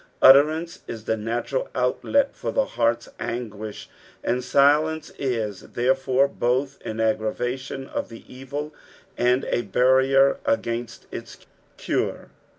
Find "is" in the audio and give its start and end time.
0.87-1.03, 5.19-5.59